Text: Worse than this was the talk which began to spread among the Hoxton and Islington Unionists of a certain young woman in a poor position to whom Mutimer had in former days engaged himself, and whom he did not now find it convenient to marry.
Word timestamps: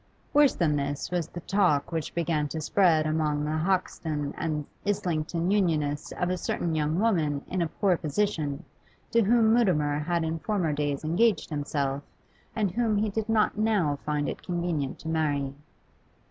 Worse 0.33 0.55
than 0.55 0.75
this 0.77 1.11
was 1.11 1.27
the 1.27 1.41
talk 1.41 1.91
which 1.91 2.15
began 2.15 2.47
to 2.47 2.59
spread 2.59 3.05
among 3.05 3.45
the 3.45 3.55
Hoxton 3.55 4.33
and 4.35 4.65
Islington 4.83 5.51
Unionists 5.51 6.11
of 6.13 6.31
a 6.31 6.39
certain 6.39 6.73
young 6.73 6.97
woman 6.97 7.43
in 7.47 7.61
a 7.61 7.67
poor 7.67 7.97
position 7.97 8.65
to 9.11 9.21
whom 9.21 9.53
Mutimer 9.53 9.99
had 9.99 10.23
in 10.23 10.39
former 10.39 10.73
days 10.73 11.03
engaged 11.03 11.51
himself, 11.51 12.01
and 12.55 12.71
whom 12.71 12.97
he 12.97 13.11
did 13.11 13.29
not 13.29 13.59
now 13.59 13.97
find 14.03 14.27
it 14.27 14.41
convenient 14.41 14.97
to 14.97 15.07
marry. 15.07 15.53